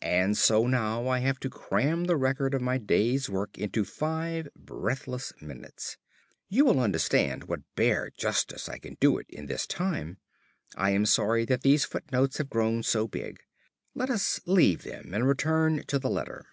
And 0.00 0.38
so 0.38 0.66
now 0.66 1.06
I 1.06 1.18
have 1.18 1.38
to 1.40 1.50
cram 1.50 2.04
the 2.04 2.16
record 2.16 2.54
of 2.54 2.62
my 2.62 2.78
day's 2.78 3.28
work 3.28 3.58
into 3.58 3.84
five 3.84 4.48
breathless 4.56 5.34
minutes. 5.42 5.98
You 6.48 6.64
will 6.64 6.80
understand 6.80 7.44
what 7.44 7.60
bare 7.74 8.08
justice 8.16 8.70
I 8.70 8.78
can 8.78 8.96
do 9.00 9.18
it 9.18 9.26
in 9.28 9.48
the 9.48 9.58
time. 9.58 10.16
I 10.76 10.92
am 10.92 11.04
sorry 11.04 11.44
that 11.44 11.60
these 11.60 11.84
footnotes 11.84 12.38
have 12.38 12.48
grown 12.48 12.84
so 12.84 13.06
big; 13.06 13.42
let 13.94 14.08
us 14.08 14.40
leave 14.46 14.82
them 14.82 15.12
and 15.12 15.28
return 15.28 15.84
to 15.88 15.98
the 15.98 16.08
letter. 16.08 16.46